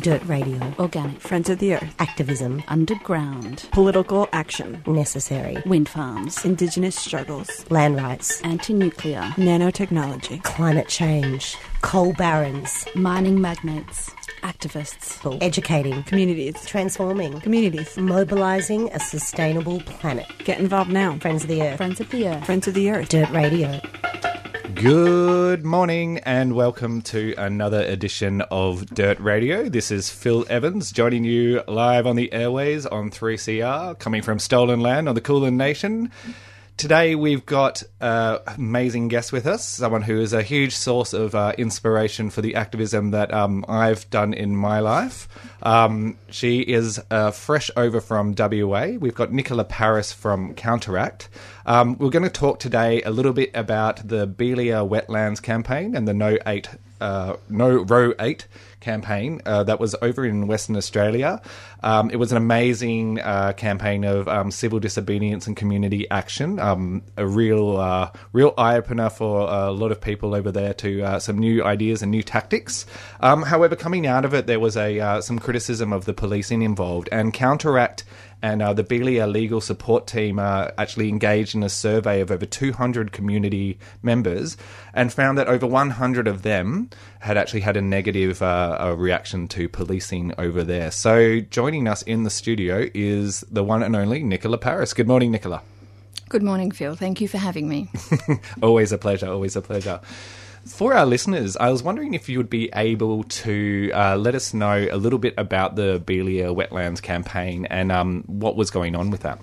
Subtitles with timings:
[0.00, 0.60] Dirt Radio.
[0.78, 1.20] Organic.
[1.20, 1.94] Friends of the Earth.
[1.98, 2.62] Activism.
[2.68, 3.68] Underground.
[3.72, 4.82] Political action.
[4.86, 5.62] Necessary.
[5.66, 6.44] Wind farms.
[6.44, 7.64] Indigenous struggles.
[7.70, 8.40] Land rights.
[8.42, 9.20] Anti nuclear.
[9.36, 10.42] Nanotechnology.
[10.42, 11.56] Climate change.
[11.82, 12.86] Coal barons.
[12.94, 14.15] Mining magnates.
[14.46, 15.42] Activists.
[15.42, 16.04] Educating.
[16.04, 16.64] Communities.
[16.66, 17.40] Transforming.
[17.40, 17.96] Communities.
[17.96, 20.24] Mobilising a sustainable planet.
[20.44, 21.18] Get involved now.
[21.18, 21.78] Friends of the Earth.
[21.78, 22.46] Friends of the Earth.
[22.46, 23.08] Friends of the Earth.
[23.08, 23.80] Dirt Radio.
[24.72, 29.68] Good morning and welcome to another edition of Dirt Radio.
[29.68, 34.78] This is Phil Evans joining you live on the airways on 3CR, coming from Stolen
[34.78, 36.12] Land on the Kulin Nation.
[36.76, 41.34] Today we've got an amazing guest with us, someone who is a huge source of
[41.34, 45.26] uh, inspiration for the activism that um, I've done in my life.
[45.62, 48.88] Um, she is uh, fresh over from WA.
[49.00, 51.30] We've got Nicola Paris from Counteract.
[51.64, 56.06] Um, we're going to talk today a little bit about the Beeliar Wetlands campaign and
[56.06, 56.68] the No Eight,
[57.00, 58.46] uh, No Roe Eight
[58.80, 61.40] campaign uh, that was over in Western Australia.
[61.86, 66.58] Um, it was an amazing uh, campaign of um, civil disobedience and community action.
[66.58, 71.02] Um, a real, uh, real eye opener for a lot of people over there to
[71.02, 72.86] uh, some new ideas and new tactics.
[73.20, 76.62] Um, however, coming out of it, there was a uh, some criticism of the policing
[76.62, 78.02] involved and counteract
[78.42, 82.44] and uh, the Beeliar legal support team uh, actually engaged in a survey of over
[82.44, 84.56] 200 community members
[84.92, 89.68] and found that over 100 of them had actually had a negative uh, reaction to
[89.68, 90.90] policing over there.
[90.90, 94.94] So joining us in the studio is the one and only Nicola Paris.
[94.94, 95.62] Good morning, Nicola.
[96.28, 96.96] Good morning, Phil.
[96.96, 97.88] Thank you for having me.
[98.62, 99.28] always a pleasure.
[99.28, 100.00] Always a pleasure.
[100.66, 104.52] For our listeners, I was wondering if you would be able to uh, let us
[104.52, 109.10] know a little bit about the Beeliar Wetlands campaign and um, what was going on
[109.10, 109.40] with that.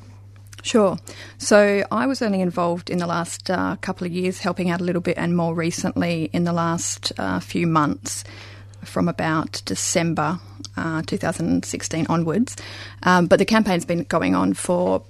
[0.63, 0.97] Sure.
[1.37, 4.83] So I was only involved in the last uh, couple of years, helping out a
[4.83, 8.23] little bit, and more recently in the last uh, few months,
[8.85, 10.39] from about December
[10.77, 12.55] uh, 2016 onwards.
[13.03, 15.03] Um, but the campaign's been going on for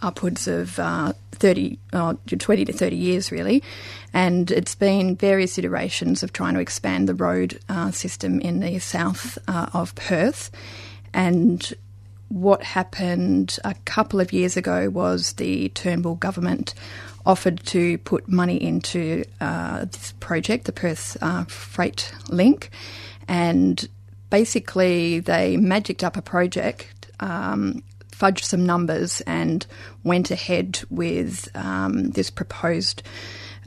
[0.00, 3.62] upwards of uh, 30, uh, 20 to 30 years, really.
[4.12, 8.78] And it's been various iterations of trying to expand the road uh, system in the
[8.78, 10.50] south uh, of Perth.
[11.14, 11.72] And
[12.28, 16.74] what happened a couple of years ago was the Turnbull government
[17.24, 22.70] offered to put money into uh, this project, the Perth uh, Freight Link.
[23.28, 23.88] And
[24.30, 29.66] basically, they magicked up a project um, fudged some numbers and
[30.04, 33.02] went ahead with um, this proposed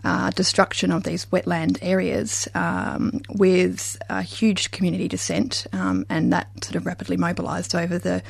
[0.04, 6.48] uh, destruction of these wetland areas um, with a huge community dissent, um, and that
[6.64, 8.22] sort of rapidly mobilised over the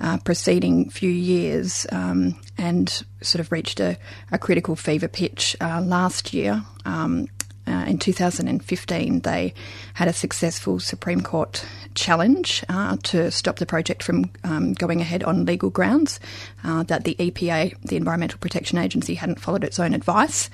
[0.00, 3.96] uh, preceding few years um, and sort of reached a,
[4.32, 6.62] a critical fever pitch uh, last year.
[6.84, 7.28] Um,
[7.66, 9.54] uh, in 2015, they
[9.94, 15.24] had a successful Supreme Court challenge uh, to stop the project from um, going ahead
[15.24, 16.20] on legal grounds
[16.64, 20.50] uh, that the EPA, the Environmental Protection Agency, hadn't followed its own advice.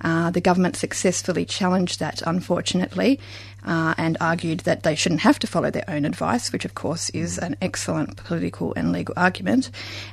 [0.00, 3.18] Uh, the government successfully challenged that, unfortunately,
[3.66, 7.10] uh, and argued that they shouldn't have to follow their own advice, which, of course,
[7.10, 9.70] is an excellent political and legal argument.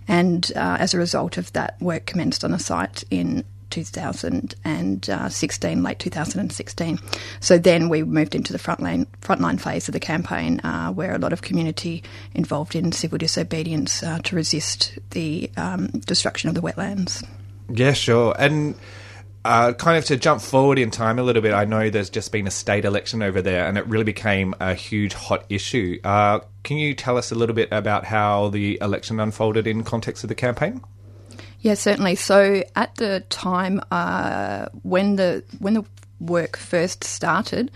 [0.07, 5.99] And uh, as a result of that, work commenced on the site in 2016, late
[5.99, 6.99] 2016.
[7.39, 11.19] So then we moved into the frontline frontline phase of the campaign, uh, where a
[11.19, 16.61] lot of community involved in civil disobedience uh, to resist the um, destruction of the
[16.61, 17.23] wetlands.
[17.69, 18.35] Yeah, sure.
[18.37, 18.75] And
[19.45, 22.31] uh, kind of to jump forward in time a little bit, I know there's just
[22.31, 25.99] been a state election over there, and it really became a huge hot issue.
[26.03, 30.23] Uh, can you tell us a little bit about how the election unfolded in context
[30.23, 30.81] of the campaign?
[31.65, 32.13] Yeah, certainly.
[32.13, 35.83] So at the time uh, when the when the
[36.19, 37.71] work first started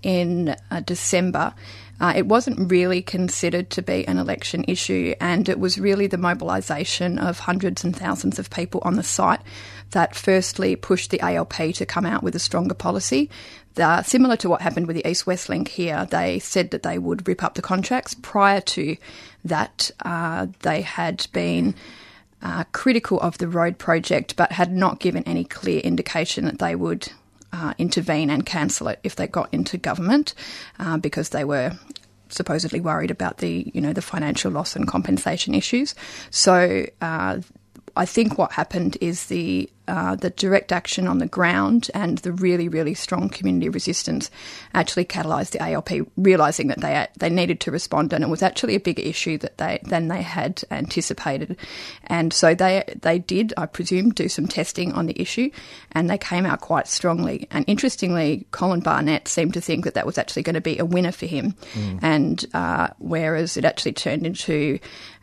[0.00, 1.52] in uh, December,
[2.00, 6.18] uh, it wasn't really considered to be an election issue, and it was really the
[6.18, 9.40] mobilisation of hundreds and thousands of people on the site
[9.90, 13.28] that firstly pushed the ALP to come out with a stronger policy.
[13.74, 16.96] The, similar to what happened with the East West Link here, they said that they
[16.96, 18.14] would rip up the contracts.
[18.22, 18.96] Prior to
[19.44, 21.74] that, uh, they had been
[22.42, 26.74] uh, critical of the road project, but had not given any clear indication that they
[26.74, 27.12] would
[27.52, 30.34] uh, intervene and cancel it if they got into government,
[30.78, 31.72] uh, because they were
[32.28, 35.94] supposedly worried about the you know the financial loss and compensation issues.
[36.30, 36.86] So.
[37.96, 42.32] I think what happened is the uh, the direct action on the ground and the
[42.32, 44.30] really really strong community resistance
[44.74, 48.76] actually catalysed the ALP realising that they they needed to respond and it was actually
[48.76, 51.56] a bigger issue that they than they had anticipated,
[52.04, 55.50] and so they they did I presume do some testing on the issue,
[55.90, 57.48] and they came out quite strongly.
[57.50, 60.84] And interestingly, Colin Barnett seemed to think that that was actually going to be a
[60.84, 61.54] winner for him,
[62.00, 64.78] and uh, whereas it actually turned into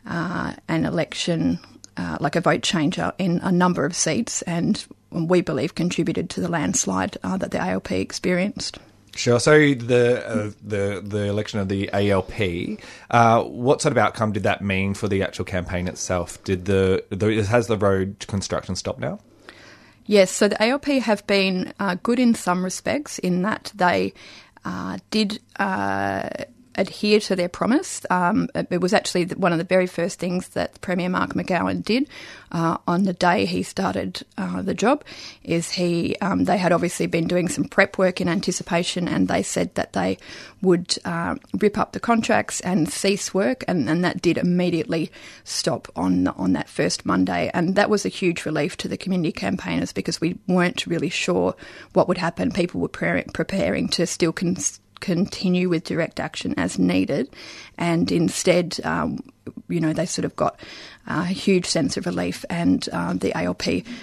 [0.06, 1.58] uh, an election
[1.96, 6.40] uh, like a vote changer in a number of seats, and we believe contributed to
[6.40, 8.78] the landslide uh, that the ALP experienced.
[9.16, 9.40] Sure.
[9.40, 12.78] So the uh, the the election of the ALP,
[13.10, 16.42] uh, what sort of outcome did that mean for the actual campaign itself?
[16.44, 19.18] Did the, the has the road construction stopped now?
[20.06, 24.12] Yes, so the ALP have been uh, good in some respects in that they
[24.64, 26.28] uh, did uh,
[26.76, 28.04] adhere to their promise.
[28.10, 32.08] Um, it was actually one of the very first things that Premier Mark McGowan did
[32.52, 35.04] uh, on the day he started uh, the job.
[35.42, 36.16] Is he?
[36.20, 39.92] Um, they had obviously been doing some prep work in anticipation, and they said that
[39.92, 40.18] they
[40.62, 45.10] would uh, rip up the contracts and cease work, and, and that did immediately
[45.44, 49.32] stop on on that first Monday, and that was a huge relief to the community
[49.32, 51.54] campaigners because we weren't really sure
[51.92, 52.50] what would happen.
[52.52, 54.32] People were pre- preparing to still.
[54.32, 57.28] Cons- continue with direct action as needed,
[57.78, 59.20] and instead, um,
[59.68, 60.58] you know, they sort of got
[61.06, 63.62] a huge sense of relief, and um, the ALP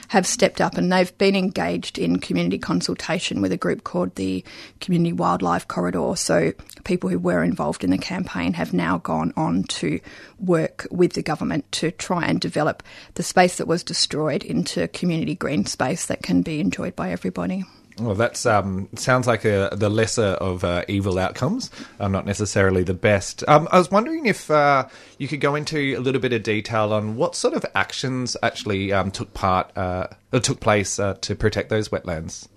[0.10, 4.44] have stepped up and they've been engaged in community consultation with a group called the
[4.82, 6.14] Community Wildlife Corridor.
[6.16, 6.54] So,
[6.84, 10.00] people who were involved in the campaign have now gone on to
[10.40, 12.84] work with the government to try and develop
[13.14, 17.64] the space that was destroyed into community green space that can be enjoyed by everybody.
[18.00, 22.84] Well, that's um, sounds like a, the lesser of uh, evil outcomes, uh, not necessarily
[22.84, 23.44] the best.
[23.48, 26.94] Um, I was wondering if uh, you could go into a little bit of detail
[26.94, 31.70] on what sort of actions actually um, took part uh, took place uh, to protect
[31.70, 32.48] those wetlands.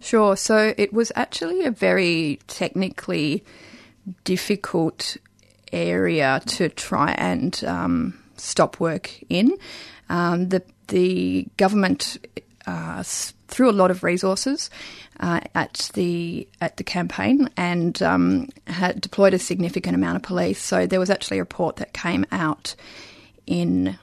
[0.00, 0.36] Sure.
[0.36, 3.44] So it was actually a very technically
[4.24, 5.16] difficult
[5.72, 9.56] area to try and um, stop work in.
[10.08, 12.18] Um, the the government
[12.66, 13.02] uh,
[13.48, 14.70] threw a lot of resources
[15.20, 20.60] uh, at the at the campaign and um, had deployed a significant amount of police.
[20.60, 22.74] So there was actually a report that came out
[23.46, 23.98] in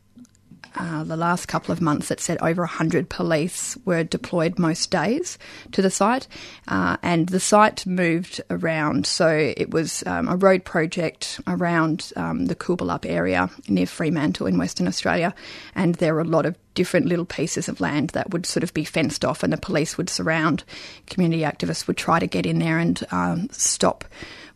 [0.75, 5.37] uh, the last couple of months that said over 100 police were deployed most days
[5.71, 6.27] to the site.
[6.67, 9.05] Uh, and the site moved around.
[9.05, 14.57] So it was um, a road project around um, the Coolbellup area near Fremantle in
[14.57, 15.33] Western Australia.
[15.75, 18.73] And there were a lot of different little pieces of land that would sort of
[18.73, 20.63] be fenced off, and the police would surround.
[21.07, 24.05] Community activists would try to get in there and um, stop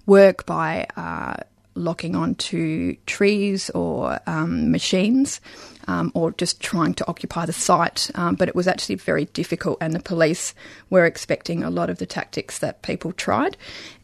[0.06, 1.36] work by uh,
[1.76, 5.42] locking onto trees or um, machines.
[5.88, 8.10] Um, or just trying to occupy the site.
[8.16, 10.56] Um, but it was actually very difficult, and the police
[10.90, 13.56] were expecting a lot of the tactics that people tried,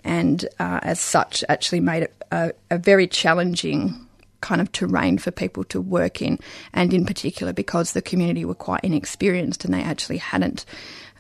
[0.04, 4.08] and uh, as such, actually made it a, a very challenging
[4.42, 6.38] kind of terrain for people to work in,
[6.74, 10.66] and in particular because the community were quite inexperienced and they actually hadn't.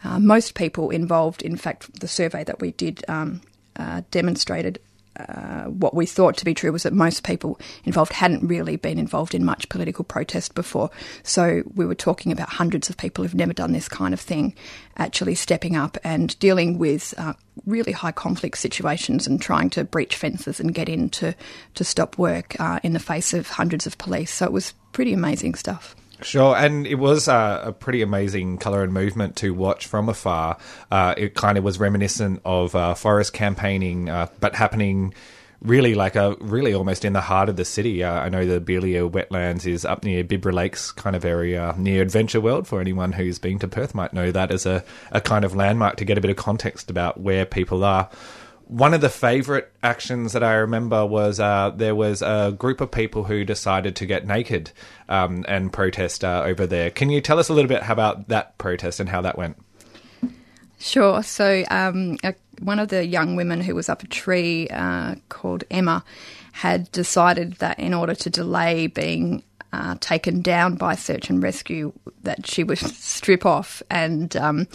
[0.03, 3.41] Uh, most people involved, in fact, the survey that we did um,
[3.75, 4.79] uh, demonstrated
[5.19, 8.97] uh, what we thought to be true was that most people involved hadn't really been
[8.97, 10.89] involved in much political protest before.
[11.23, 14.55] So we were talking about hundreds of people who've never done this kind of thing
[14.97, 17.33] actually stepping up and dealing with uh,
[17.65, 21.35] really high conflict situations and trying to breach fences and get in to,
[21.75, 24.33] to stop work uh, in the face of hundreds of police.
[24.33, 25.95] So it was pretty amazing stuff.
[26.23, 30.57] Sure, and it was uh, a pretty amazing colour and movement to watch from afar.
[30.91, 35.13] Uh, it kind of was reminiscent of uh, forest campaigning, uh, but happening
[35.61, 38.03] really like a really almost in the heart of the city.
[38.03, 42.01] Uh, I know the Beeliar wetlands is up near Bibra Lakes kind of area near
[42.01, 42.67] Adventure World.
[42.67, 45.97] For anyone who's been to Perth, might know that as a, a kind of landmark
[45.97, 48.09] to get a bit of context about where people are
[48.71, 52.89] one of the favorite actions that I remember was uh, there was a group of
[52.89, 54.71] people who decided to get naked
[55.09, 56.89] um, and protest uh, over there.
[56.89, 59.57] Can you tell us a little bit about that protest and how that went?
[60.79, 61.21] Sure.
[61.21, 65.65] So, um, a, one of the young women who was up a tree uh, called
[65.69, 66.05] Emma
[66.53, 71.91] had decided that in order to delay being uh, taken down by search and rescue,
[72.23, 74.65] that she would strip off and um,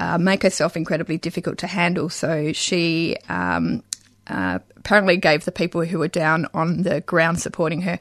[0.00, 2.08] uh, make herself incredibly difficult to handle.
[2.08, 3.84] So she um,
[4.26, 8.00] uh, apparently gave the people who were down on the ground supporting her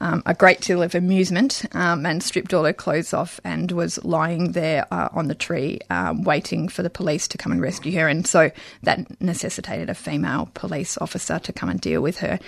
[0.00, 4.02] um, a great deal of amusement um, and stripped all her clothes off and was
[4.04, 7.92] lying there uh, on the tree um, waiting for the police to come and rescue
[7.92, 8.08] her.
[8.08, 8.50] And so
[8.82, 12.38] that necessitated a female police officer to come and deal with her.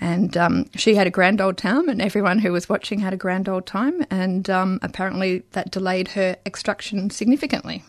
[0.00, 3.16] And um, she had a grand old time, and everyone who was watching had a
[3.16, 4.04] grand old time.
[4.10, 7.84] And um, apparently, that delayed her extraction significantly.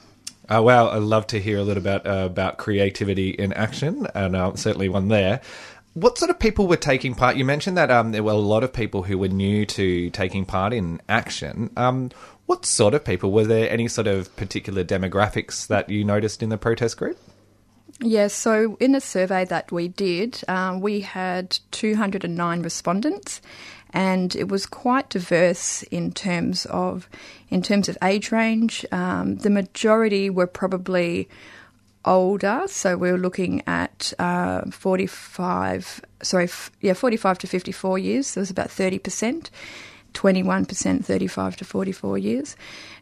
[0.50, 4.36] Uh, wow, I'd love to hear a little bit uh, about creativity in action, and
[4.36, 5.42] uh, certainly one there.
[5.94, 7.38] What sort of people were taking part?
[7.38, 10.46] You mentioned that um, there were a lot of people who were new to taking
[10.46, 11.72] part in action.
[11.76, 12.12] Um,
[12.46, 13.32] what sort of people?
[13.32, 17.20] Were there any sort of particular demographics that you noticed in the protest group?
[18.00, 23.42] Yes, so in the survey that we did, um, we had 209 respondents,
[23.92, 27.10] and it was quite diverse in terms of
[27.50, 28.86] in terms of age range.
[28.92, 31.30] Um, the majority were probably
[32.06, 38.34] older, so we were looking at uh, 45, sorry, f- yeah, 45 to 54 years.
[38.34, 39.52] There was about 30 percent.
[40.14, 42.56] 21% 35 to 44 years,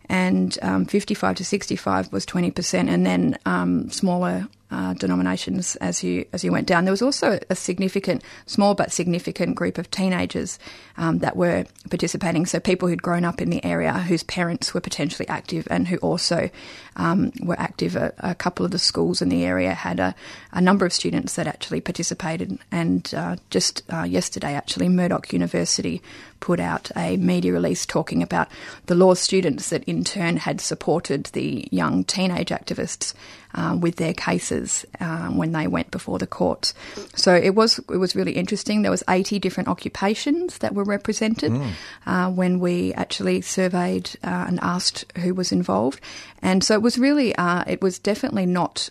[0.10, 6.26] and um, 55 to 65 was 20%, and then um, smaller uh, denominations as you
[6.34, 6.86] as you went down.
[6.86, 10.58] There was also a significant, small but significant group of teenagers
[10.98, 12.46] um, that were participating.
[12.46, 15.98] So people who'd grown up in the area, whose parents were potentially active, and who
[15.98, 16.50] also
[16.96, 17.96] um, were active.
[17.96, 20.14] A, a, couple of the schools in the area had a,
[20.52, 22.60] a number of students that actually participated.
[22.72, 26.02] And uh, just uh, yesterday, actually, Murdoch University
[26.40, 28.48] put out a media release talking about
[28.86, 33.14] the law students that in turn had supported the young teenage activists
[33.56, 36.74] uh, with their cases uh, when they went before the court.
[37.16, 38.82] So it was it was really interesting.
[38.82, 41.72] There was 80 different occupations that were represented mm.
[42.06, 46.02] uh, when we actually surveyed uh, and asked who was involved,
[46.42, 48.90] and so it was really uh, it was definitely not,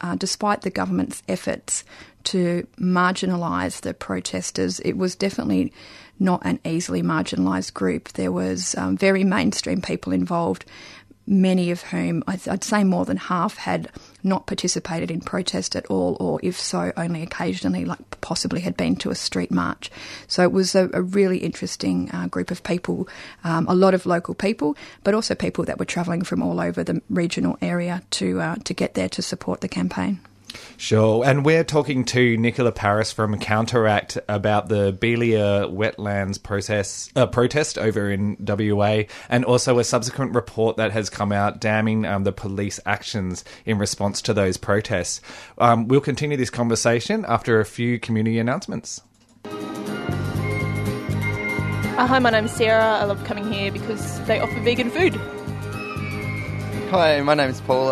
[0.00, 1.84] uh, despite the government's efforts
[2.24, 5.72] to marginalise the protesters, it was definitely
[6.18, 8.08] not an easily marginalised group.
[8.14, 10.64] There was um, very mainstream people involved
[11.26, 13.90] many of whom, I'd say more than half, had
[14.22, 18.96] not participated in protest at all, or if so, only occasionally, like possibly had been
[18.96, 19.90] to a street march.
[20.26, 23.08] So it was a, a really interesting uh, group of people,
[23.44, 26.84] um, a lot of local people, but also people that were travelling from all over
[26.84, 30.20] the regional area to uh, to get there to support the campaign.
[30.76, 31.24] Sure.
[31.24, 37.78] And we're talking to Nicola Paris from Counteract about the Beeliar wetlands process, uh, protest
[37.78, 42.32] over in WA and also a subsequent report that has come out damning um, the
[42.32, 45.20] police actions in response to those protests.
[45.58, 49.00] Um, we'll continue this conversation after a few community announcements.
[51.96, 52.98] Uh, hi, my name's Sarah.
[52.98, 55.14] I love coming here because they offer vegan food.
[56.90, 57.88] Hi, my name's Paul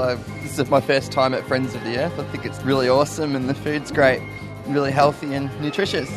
[0.57, 2.17] this is my first time at Friends of the Earth.
[2.17, 4.23] I think it's really awesome and the food's great,
[4.69, 6.09] really healthy and nutritious.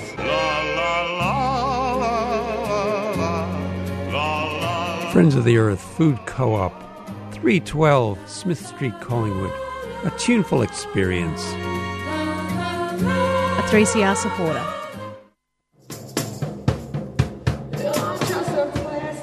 [5.11, 6.71] Friends of the Earth Food Co op,
[7.31, 9.51] 312 Smith Street, Collingwood.
[10.03, 11.43] A tuneful experience.
[13.57, 14.63] A 3CR supporter.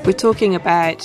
[0.04, 1.04] We're talking about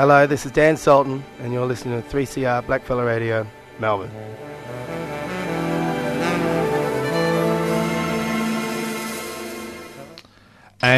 [0.00, 3.46] Hello, this is Dan Sultan, and you're listening to 3CR Blackfella Radio,
[3.78, 4.10] Melbourne.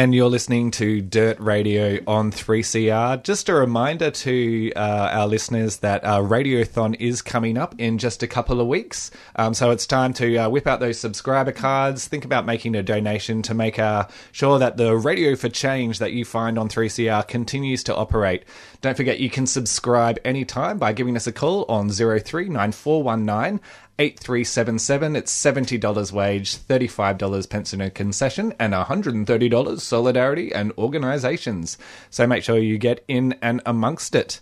[0.03, 3.23] And you're listening to Dirt Radio on 3CR.
[3.23, 8.21] Just a reminder to uh, our listeners that our Radiothon is coming up in just
[8.21, 9.11] a couple of weeks.
[9.37, 12.83] Um, so it's time to uh, whip out those subscriber cards, think about making a
[12.83, 17.25] donation to make uh, sure that the Radio for Change that you find on 3CR
[17.25, 18.43] continues to operate.
[18.81, 23.61] Don't forget you can subscribe anytime by giving us a call on 039419
[23.99, 25.15] 8377.
[25.15, 31.77] It's $70 wage, $35 pension and concession, and $130 solidarity and organisations.
[32.09, 34.39] So make sure you get in and amongst it.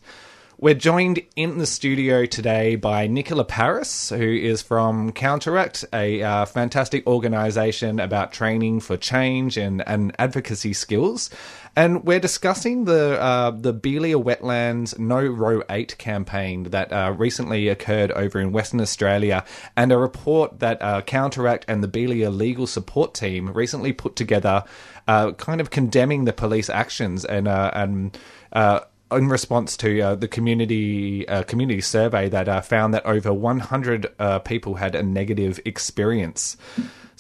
[0.62, 6.46] We're joined in the studio today by Nicola Paris, who is from Counteract, a uh,
[6.46, 11.32] fantastic organisation about training for change and, and advocacy skills.
[11.76, 17.70] And we're discussing the uh, the Beeliar Wetlands No Roe 8 campaign that uh, recently
[17.70, 19.46] occurred over in Western Australia,
[19.78, 24.66] and a report that uh, Counteract and the Beeliar Legal Support Team recently put together,
[25.08, 28.18] uh, kind of condemning the police actions and uh, and
[28.52, 33.34] uh, in response to uh, the community uh, community survey that uh, found that over
[33.34, 36.58] 100 uh, people had a negative experience.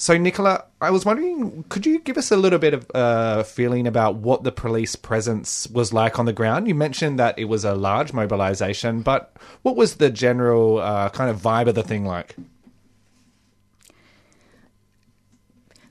[0.02, 3.86] So, Nicola, I was wondering, could you give us a little bit of uh, feeling
[3.86, 6.68] about what the police presence was like on the ground?
[6.68, 11.30] You mentioned that it was a large mobilization, but what was the general uh, kind
[11.30, 12.36] of vibe of the thing like?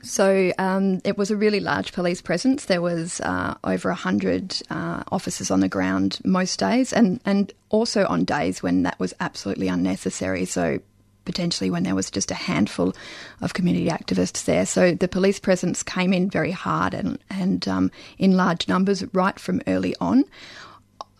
[0.02, 2.64] So um, it was a really large police presence.
[2.64, 8.06] There was uh, over hundred uh, officers on the ground most days, and and also
[8.06, 10.46] on days when that was absolutely unnecessary.
[10.46, 10.80] So
[11.30, 12.88] potentially when there was just a handful
[13.40, 14.66] of community activists there.
[14.66, 19.38] So the police presence came in very hard and and um, in large numbers right
[19.38, 20.24] from early on.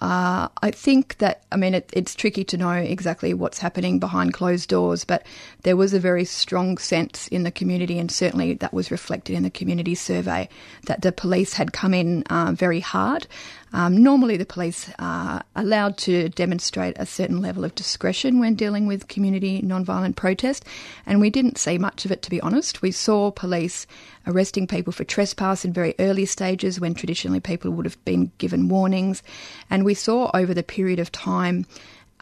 [0.00, 4.32] Uh, I think that, I mean, it, it's tricky to know exactly what's happening behind
[4.32, 5.26] closed doors, but
[5.62, 9.42] there was a very strong sense in the community, and certainly that was reflected in
[9.42, 10.48] the community survey,
[10.86, 13.26] that the police had come in uh, very hard.
[13.72, 18.86] Um, normally, the police are allowed to demonstrate a certain level of discretion when dealing
[18.86, 20.64] with community nonviolent protest,
[21.06, 22.82] and we didn't see much of it, to be honest.
[22.82, 23.86] We saw police
[24.26, 28.68] arresting people for trespass in very early stages when traditionally people would have been given
[28.68, 29.22] warnings,
[29.70, 31.66] and we saw over the period of time.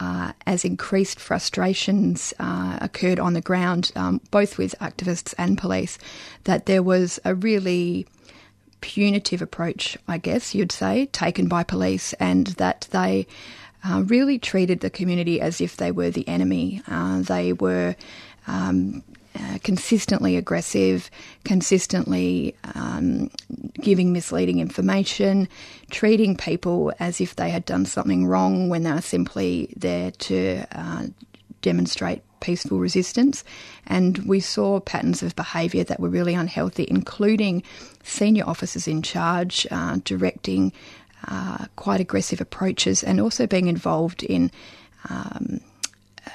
[0.01, 5.99] Uh, as increased frustrations uh, occurred on the ground, um, both with activists and police,
[6.45, 8.07] that there was a really
[8.81, 13.27] punitive approach, I guess you'd say, taken by police, and that they
[13.85, 16.83] uh, really treated the community as if they were the enemy.
[16.89, 17.97] Uh, they were
[18.47, 19.03] um,
[19.39, 21.11] uh, consistently aggressive,
[21.45, 23.31] consistently um,
[23.81, 25.49] giving misleading information,
[25.91, 30.65] treating people as if they had done something wrong when they were simply there to
[30.73, 31.07] uh,
[31.63, 33.45] demonstrate peaceful resistance.
[33.87, 37.63] And we saw patterns of behaviour that were really unhealthy, including
[38.09, 40.73] senior officers in charge uh, directing
[41.27, 44.51] uh, quite aggressive approaches and also being involved in
[45.11, 45.61] um,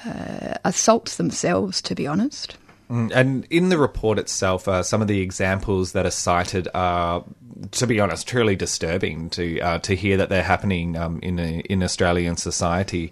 [0.05, 2.57] uh, assaults themselves, to be honest.
[2.89, 7.23] Mm, And in the report itself, uh, some of the examples that are cited are,
[7.71, 11.81] to be honest, truly disturbing to uh, to hear that they're happening um, in in
[11.81, 13.11] Australian society.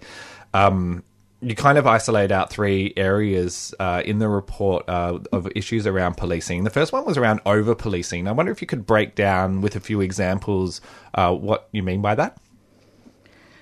[0.53, 1.03] Um,
[1.41, 6.15] you kind of isolate out three areas uh, in the report uh, of issues around
[6.15, 6.63] policing.
[6.63, 8.27] The first one was around over policing.
[8.27, 10.81] I wonder if you could break down with a few examples
[11.15, 12.37] uh, what you mean by that.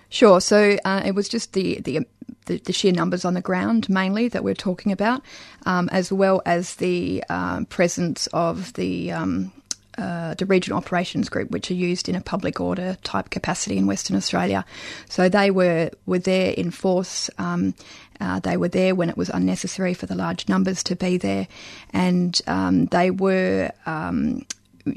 [0.09, 0.41] Sure.
[0.41, 2.05] So uh, it was just the, the
[2.45, 5.21] the sheer numbers on the ground mainly that we're talking about,
[5.67, 9.11] um, as well as the um, presence of the.
[9.11, 9.51] Um,
[9.99, 13.85] uh, the regional operations group, which are used in a public order type capacity in
[13.85, 14.65] Western Australia,
[15.09, 17.29] so they were were there in force.
[17.38, 17.75] Um,
[18.21, 21.47] uh, they were there when it was unnecessary for the large numbers to be there,
[21.91, 24.45] and um, they were, um,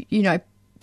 [0.09, 0.41] you know,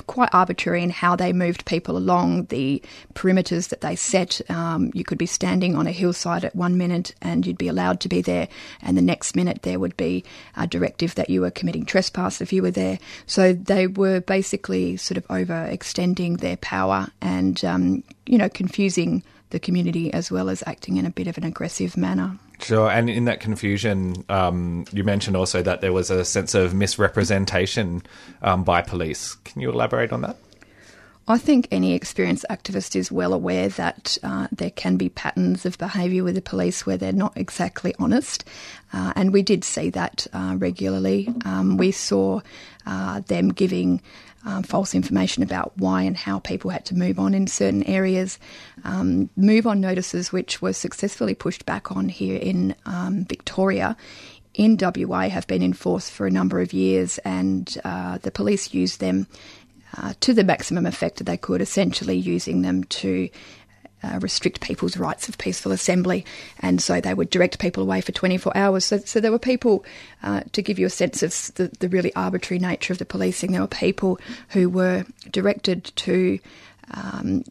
[0.10, 2.82] quite arbitrary in how they moved people along the
[3.14, 4.42] perimeters that they set.
[4.50, 8.00] Um, you could be standing on a hillside at one minute and you'd be allowed
[8.00, 8.48] to be there,
[8.82, 10.24] and the next minute there would be
[10.58, 12.98] a directive that you were committing trespass if you were there.
[13.28, 19.60] So they were basically sort of overextending their power and, um, you know, confusing the
[19.60, 22.40] community as well as acting in a bit of an aggressive manner.
[22.62, 26.74] Sure, and in that confusion, um, you mentioned also that there was a sense of
[26.74, 28.04] misrepresentation
[28.42, 29.36] um, by police.
[29.46, 30.36] Can you elaborate on that?
[31.30, 35.78] I think any experienced activist is well aware that uh, there can be patterns of
[35.78, 38.44] behaviour with the police where they're not exactly honest,
[38.94, 41.32] uh, and we did see that uh, regularly.
[41.46, 42.42] Um, we saw
[42.88, 44.02] uh, them giving
[44.46, 48.40] um, false information about why and how people had to move on in certain areas,
[48.84, 53.98] um, move on notices which were successfully pushed back on here in um, Victoria.
[54.54, 59.00] In WA, have been enforced for a number of years, and uh, the police used
[59.00, 59.28] them
[59.98, 63.30] uh, to the maximum effect that they could, essentially using them to
[64.04, 66.26] uh, restrict people's rights of peaceful assembly.
[66.60, 68.86] And so they would direct people away for 24 hours.
[68.86, 69.86] So, so there were people,
[70.24, 73.52] uh, to give you a sense of the, the really arbitrary nature of the policing,
[73.52, 76.40] there were people who were directed to.
[76.92, 77.44] Um,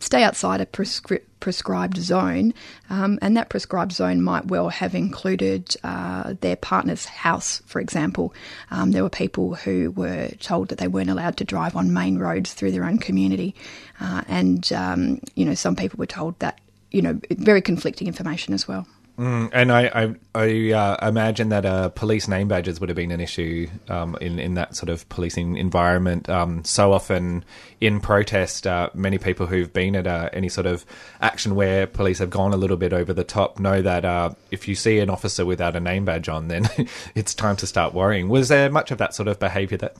[0.00, 2.54] stay outside a prescri- prescribed zone,
[2.88, 8.34] um, and that prescribed zone might well have included uh, their partner's house, for example.
[8.70, 12.18] Um, there were people who were told that they weren't allowed to drive on main
[12.18, 13.54] roads through their own community,
[14.00, 18.54] uh, and um, you know some people were told that you know very conflicting information
[18.54, 18.86] as well.
[19.18, 23.10] Mm, and I, I, I uh, imagine that uh, police name badges would have been
[23.10, 26.28] an issue um, in in that sort of policing environment.
[26.30, 27.44] Um, so often
[27.80, 30.86] in protest, uh, many people who've been at uh, any sort of
[31.20, 34.66] action where police have gone a little bit over the top know that uh, if
[34.66, 36.68] you see an officer without a name badge on, then
[37.14, 38.28] it's time to start worrying.
[38.28, 39.96] Was there much of that sort of behaviour that?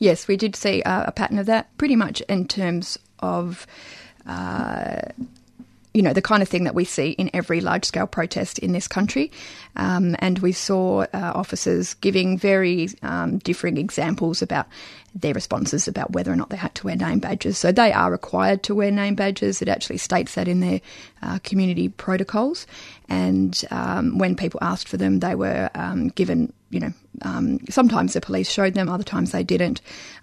[0.00, 3.66] Yes, we did see uh, a pattern of that, pretty much in terms of
[5.94, 8.72] you know, the kind of thing that we see in every large scale protest in
[8.72, 9.32] this country.
[9.76, 14.66] Um, and we saw uh, officers giving very um, differing examples about
[15.20, 17.58] their responses about whether or not they had to wear name badges.
[17.58, 19.60] So they are required to wear name badges.
[19.60, 20.80] It actually states that in their
[21.22, 22.66] uh, community protocols.
[23.08, 28.12] And um, when people asked for them, they were um, given, you know, um, sometimes
[28.12, 29.80] the police showed them, other times they didn't.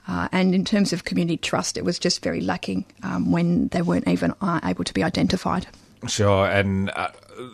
[0.07, 3.81] Uh, and in terms of community trust, it was just very lacking um, when they
[3.81, 5.67] weren't even uh, able to be identified.
[6.07, 7.09] Sure, and uh,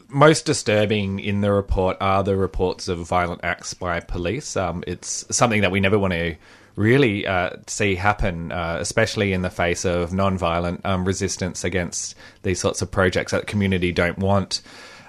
[0.10, 4.58] most disturbing in the report are the reports of violent acts by police.
[4.58, 6.36] Um, it's something that we never want to
[6.76, 12.60] really uh, see happen, uh, especially in the face of non-violent um, resistance against these
[12.60, 14.62] sorts of projects that the community don't want.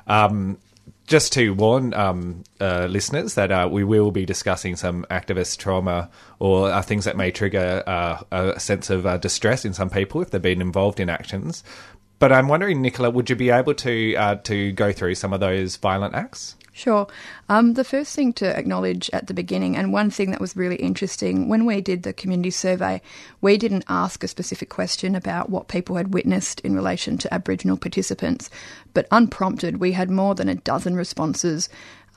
[0.07, 0.59] Um,
[1.07, 6.09] just to warn um, uh, listeners that uh, we will be discussing some activist trauma
[6.39, 10.31] or uh, things that may trigger uh, a sense of distress in some people if
[10.31, 11.65] they've been involved in actions.
[12.19, 15.77] But I'm wondering, Nicola, would you be able to to go through some of those
[15.77, 16.57] violent acts?
[16.75, 17.07] Sure.
[17.51, 20.77] Um, the first thing to acknowledge at the beginning, and one thing that was really
[20.77, 23.03] interesting, when we did the community survey,
[23.43, 27.77] we didn't ask a specific question about what people had witnessed in relation to Aboriginal
[27.77, 28.49] participants,
[28.95, 31.69] but unprompted, we had more than a dozen responses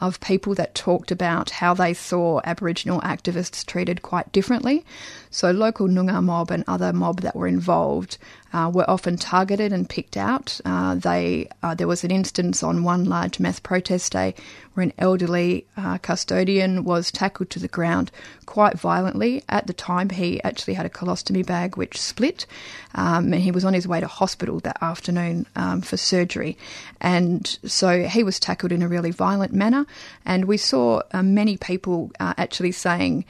[0.02, 4.86] of people that talked about how they saw Aboriginal activists treated quite differently.
[5.30, 8.18] So, local Noongar mob and other mob that were involved
[8.56, 10.62] uh, were often targeted and picked out.
[10.64, 14.34] Uh, they uh, there was an instance on one large mass protest day
[14.74, 18.12] where an elderly uh, custodian was tackled to the ground
[18.46, 19.44] quite violently.
[19.50, 22.46] At the time, he actually had a colostomy bag which split,
[22.94, 26.58] um, and he was on his way to hospital that afternoon um, for surgery.
[27.02, 29.86] And so he was tackled in a really violent manner,
[30.26, 33.26] and we saw uh, many people actually saying.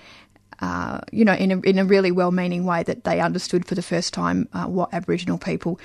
[0.61, 3.81] Uh, you know, in a, in a really well-meaning way that they understood for the
[3.81, 5.79] first time uh, what Aboriginal people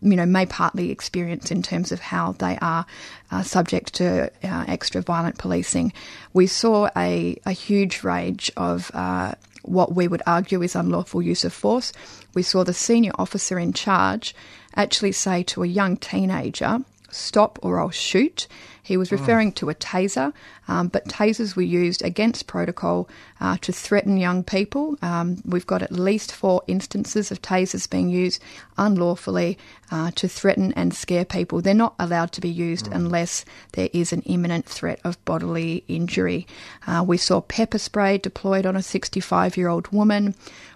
[0.00, 2.86] you know, may partly experience in terms of how they are
[3.30, 5.92] uh, subject to uh, extra violent policing.
[6.32, 9.32] We saw a, a huge range of uh,
[9.62, 11.92] what we would argue is unlawful use of force.
[12.34, 14.34] We saw the senior officer in charge
[14.76, 16.78] actually say to a young teenager,
[17.10, 18.46] Stop or I'll shoot.
[18.88, 20.32] He was referring to a taser,
[20.66, 23.06] um, but tasers were used against protocol
[23.38, 24.96] uh, to threaten young people.
[25.02, 28.42] Um, we've got at least four instances of tasers being used
[28.78, 29.58] unlawfully
[29.90, 31.60] uh, to threaten and scare people.
[31.60, 36.46] They're not allowed to be used unless there is an imminent threat of bodily injury.
[36.86, 40.34] Uh, we saw pepper spray deployed on a 65 year old woman.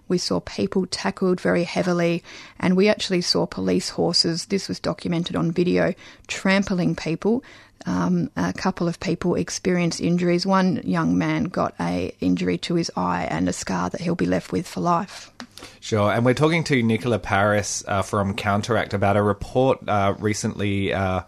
[0.08, 2.22] We saw people tackled very heavily,
[2.58, 4.46] and we actually saw police horses.
[4.46, 5.94] This was documented on video,
[6.26, 7.42] trampling people.
[7.84, 10.46] Um, a couple of people experienced injuries.
[10.46, 14.26] One young man got a injury to his eye and a scar that he'll be
[14.26, 15.30] left with for life.
[15.80, 20.92] Sure, and we're talking to Nicola Paris uh, from Counteract about a report uh, recently
[20.92, 21.22] uh,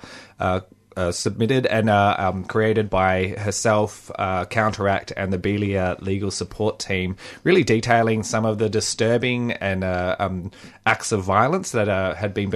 [0.96, 6.78] uh submitted and uh, um, created by herself, uh, Counteract, and the Beeliar legal support
[6.78, 10.50] team, really detailing some of the disturbing and uh, um,
[10.86, 12.52] acts of violence that uh, had been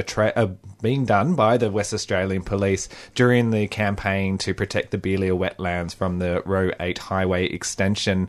[0.82, 5.94] being done by the West Australian Police during the campaign to protect the Beeliar wetlands
[5.94, 8.28] from the Roe 8 highway extension.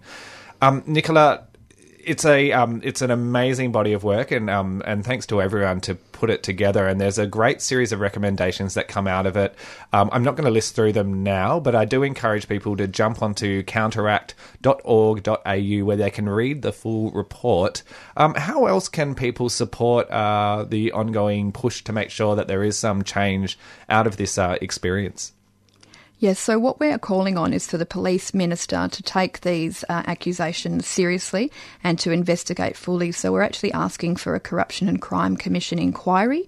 [0.62, 1.48] Um, Nicola,
[2.04, 5.82] it's a um, it's an amazing body of work, and um, and thanks to everyone
[5.82, 6.86] to put it together.
[6.86, 9.56] And there's a great series of recommendations that come out of it.
[9.94, 12.88] Um, I'm not going to list through them now, but I do encourage people to
[12.88, 17.84] jump onto counteract.org.au where they can read the full report.
[18.18, 22.64] Um, how else can people support uh, the ongoing push to make sure that there
[22.64, 25.32] is some change out of this uh, experience?
[26.22, 30.04] Yes, so what we're calling on is for the police minister to take these uh,
[30.06, 31.50] accusations seriously
[31.82, 33.14] and to investigate fully.
[33.14, 36.46] So we're actually asking for a Corruption and Crime Commission inquiry.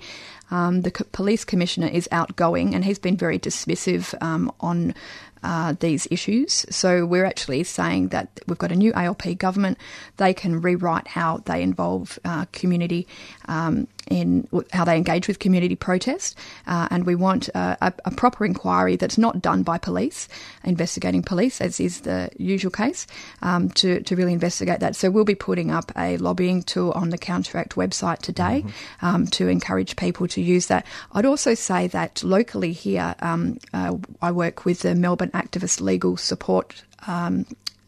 [0.52, 4.94] Um, the co- police commissioner is outgoing, and he's been very dismissive um, on
[5.42, 6.66] uh, these issues.
[6.70, 9.78] So we're actually saying that we've got a new ALP government.
[10.18, 13.08] They can rewrite how they involve uh, community
[13.48, 18.12] um, in how they engage with community protest, uh, and we want uh, a, a,
[18.12, 20.28] proper inquiry that's not done by police,
[20.64, 23.08] investigating police, as is the usual case,
[23.42, 24.96] um, to to really investigate that.
[24.96, 29.06] So we'll be putting up a lobbying tool on the Counteract website today mm-hmm.
[29.06, 30.86] um, to encourage people to use that.
[31.14, 36.18] I'd also say that locally here, um, uh, I work with the Melbourne Activist Legal
[36.18, 37.46] Support um,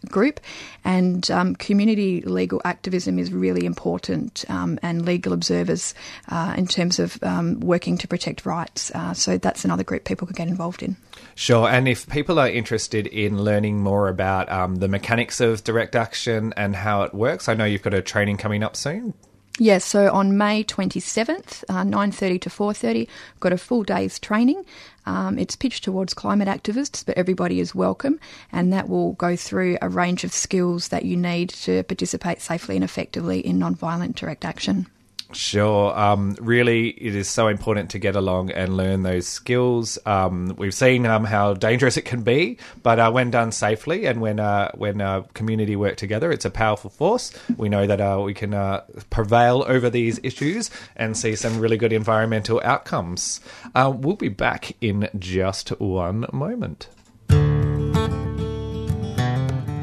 [0.10, 0.40] group,
[0.84, 5.94] and um, community legal activism is really important, um, and legal observers
[6.30, 8.92] uh, in terms of um, working to protect rights.
[8.92, 10.96] Uh, so that's another group people can get involved in.
[11.36, 15.96] Sure, and if people are interested in learning more about um, the mechanics of direct
[15.96, 19.14] action and how it works, I know you've got a training coming up soon.
[19.60, 23.08] Yes, so on May 27th, uh, 9.30 to 4.30,
[23.40, 24.66] got a full day's training.
[25.06, 28.20] Um, it's pitched towards climate activists, but everybody is welcome,
[28.52, 32.76] and that will go through a range of skills that you need to participate safely
[32.76, 34.88] and effectively in non-violent direct action.
[35.36, 35.98] Sure.
[35.98, 39.98] Um, really, it is so important to get along and learn those skills.
[40.06, 44.22] Um, we've seen um, how dangerous it can be, but uh, when done safely and
[44.22, 47.32] when uh, when uh, community work together, it's a powerful force.
[47.58, 51.78] We know that uh, we can uh, prevail over these issues and see some really
[51.78, 53.42] good environmental outcomes.
[53.74, 56.88] Uh, we'll be back in just one moment.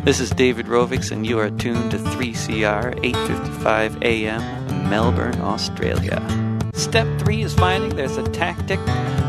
[0.03, 4.60] This is David Rovics, and you are tuned to 3CR 8:55 a.m.
[4.91, 6.21] Melbourne, Australia.
[6.75, 8.81] Step three is finding there's a tactic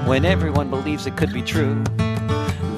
[0.07, 1.83] when everyone believes it could be true.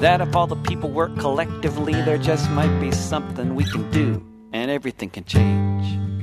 [0.00, 4.22] That if all the people work collectively, there just might be something we can do,
[4.52, 6.13] and everything can change.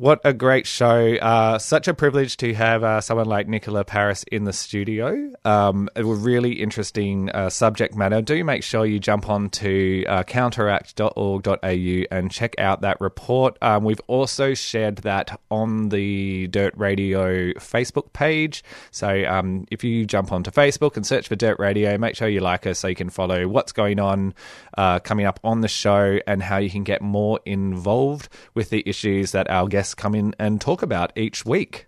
[0.00, 1.16] What a great show.
[1.16, 5.30] Uh, such a privilege to have uh, someone like Nicola Paris in the studio.
[5.44, 8.22] Um, a really interesting uh, subject matter.
[8.22, 13.58] Do make sure you jump on to uh, counteract.org.au and check out that report.
[13.60, 18.64] Um, we've also shared that on the Dirt Radio Facebook page.
[18.92, 22.40] So um, if you jump onto Facebook and search for Dirt Radio, make sure you
[22.40, 24.32] like us so you can follow what's going on
[24.78, 28.82] uh, coming up on the show and how you can get more involved with the
[28.86, 31.86] issues that our guests come in and talk about each week.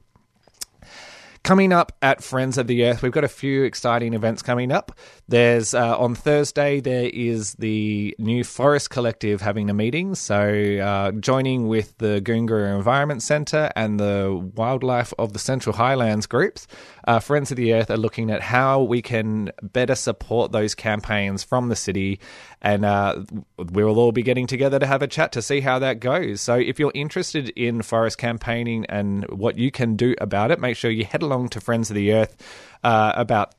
[1.43, 4.93] Coming up at Friends of the Earth, we've got a few exciting events coming up.
[5.29, 11.13] There's uh, on Thursday there is the New Forest Collective having a meeting, so uh,
[11.13, 16.67] joining with the Goongerah Environment Centre and the Wildlife of the Central Highlands groups.
[17.07, 21.45] Uh, Friends of the Earth are looking at how we can better support those campaigns
[21.45, 22.19] from the city,
[22.61, 23.23] and uh,
[23.57, 26.41] we will all be getting together to have a chat to see how that goes.
[26.41, 30.77] So if you're interested in forest campaigning and what you can do about it, make
[30.77, 32.37] sure you head along to Friends of the Earth
[32.85, 33.55] uh, about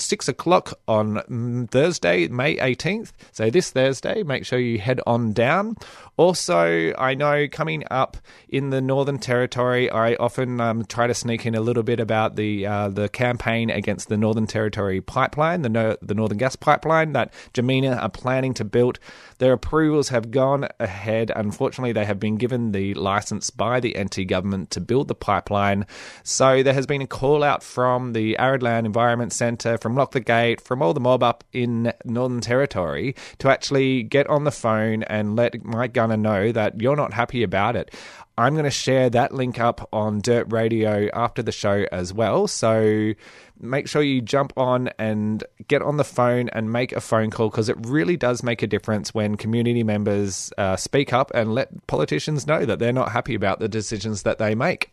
[0.00, 3.12] six o'clock on Thursday, May 18th.
[3.32, 5.76] So this Thursday, make sure you head on down.
[6.16, 8.16] Also, I know coming up
[8.48, 12.34] in the Northern Territory, I often um, try to sneak in a little bit about
[12.34, 17.12] the uh, the campaign against the Northern Territory pipeline, the no- the Northern Gas pipeline
[17.12, 18.98] that Jemena are planning to build.
[19.38, 21.30] Their approvals have gone ahead.
[21.34, 25.86] Unfortunately, they have been given the license by the NT government to build the pipeline.
[26.24, 30.10] So there has been a call out from the Arid Land Environment Centre, from Lock
[30.10, 34.50] the Gate, from all the mob up in Northern Territory to actually get on the
[34.50, 37.94] phone and let Mike Gunner know that you're not happy about it.
[38.36, 42.46] I'm going to share that link up on Dirt Radio after the show as well.
[42.48, 43.14] So
[43.58, 47.48] make sure you jump on and get on the phone and make a phone call
[47.48, 51.86] because it really does make a difference when community members uh, speak up and let
[51.86, 54.92] politicians know that they're not happy about the decisions that they make.